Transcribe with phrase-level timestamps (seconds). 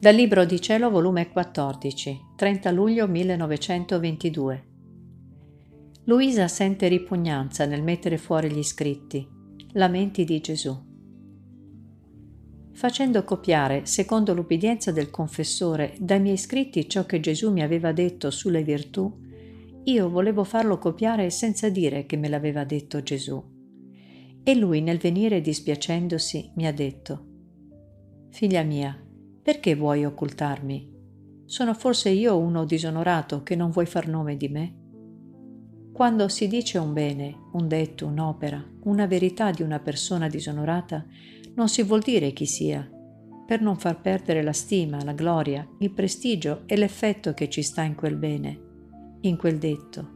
[0.00, 4.64] Dal Libro di Cielo, volume 14, 30 luglio 1922.
[6.04, 9.28] Luisa sente ripugnanza nel mettere fuori gli scritti,
[9.72, 10.74] Lamenti di Gesù.
[12.72, 18.30] Facendo copiare, secondo l'ubbidienza del confessore, dai miei scritti ciò che Gesù mi aveva detto
[18.30, 19.20] sulle virtù,
[19.84, 23.38] io volevo farlo copiare senza dire che me l'aveva detto Gesù.
[24.42, 27.26] E lui, nel venire dispiacendosi, mi ha detto,
[28.30, 28.98] Figlia mia,
[29.50, 30.88] perché vuoi occultarmi?
[31.44, 34.74] Sono forse io uno disonorato che non vuoi far nome di me?
[35.92, 41.04] Quando si dice un bene, un detto, un'opera, una verità di una persona disonorata,
[41.56, 42.88] non si vuol dire chi sia,
[43.44, 47.82] per non far perdere la stima, la gloria, il prestigio e l'effetto che ci sta
[47.82, 48.60] in quel bene,
[49.22, 50.10] in quel detto.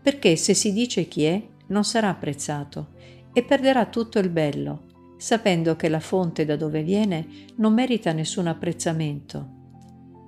[0.00, 2.94] Perché se si dice chi è, non sarà apprezzato
[3.34, 4.84] e perderà tutto il bello,
[5.22, 7.24] sapendo che la fonte da dove viene
[7.58, 9.60] non merita nessun apprezzamento.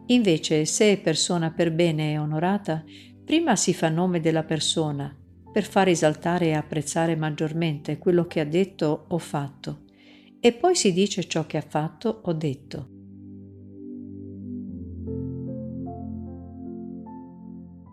[0.07, 2.85] Invece, se è persona per bene e onorata,
[3.25, 5.13] prima si fa nome della persona,
[5.53, 9.81] per far esaltare e apprezzare maggiormente quello che ha detto o fatto,
[10.39, 12.89] e poi si dice ciò che ha fatto o detto.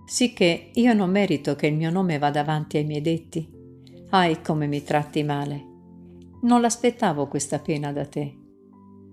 [0.05, 3.49] Sicché io non merito che il mio nome vada avanti ai miei detti.
[4.09, 5.69] Ahi come mi tratti male.
[6.43, 8.35] Non l'aspettavo questa pena da te.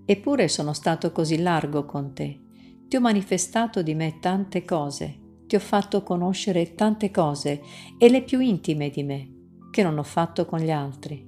[0.03, 2.39] Eppure sono stato così largo con te.
[2.87, 7.61] Ti ho manifestato di me tante cose, ti ho fatto conoscere tante cose
[7.99, 9.33] e le più intime di me,
[9.69, 11.23] che non ho fatto con gli altri.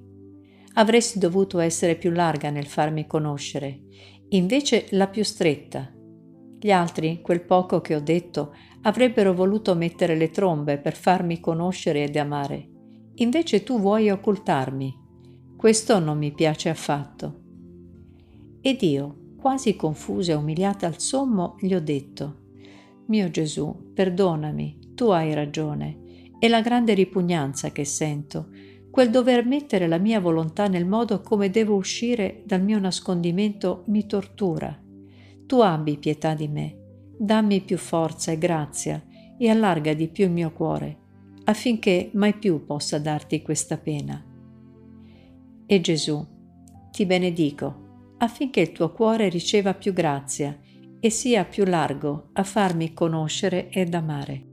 [0.74, 3.82] Avresti dovuto essere più larga nel farmi conoscere,
[4.30, 5.88] invece la più stretta.
[6.58, 12.02] Gli altri, quel poco che ho detto, avrebbero voluto mettere le trombe per farmi conoscere
[12.02, 12.68] ed amare.
[13.16, 15.01] Invece tu vuoi occultarmi
[15.62, 17.40] questo non mi piace affatto.
[18.60, 22.38] Ed io, quasi confusa e umiliata al sommo, gli ho detto,
[23.06, 28.48] Mio Gesù, perdonami, tu hai ragione, è la grande ripugnanza che sento,
[28.90, 34.04] quel dover mettere la mia volontà nel modo come devo uscire dal mio nascondimento mi
[34.04, 34.76] tortura.
[35.46, 36.76] Tu abbi pietà di me,
[37.16, 39.00] dammi più forza e grazia
[39.38, 40.98] e allarga di più il mio cuore,
[41.44, 44.26] affinché mai più possa darti questa pena.
[45.72, 46.22] E Gesù,
[46.90, 50.54] ti benedico, affinché il tuo cuore riceva più grazia
[51.00, 54.51] e sia più largo a farmi conoscere ed amare.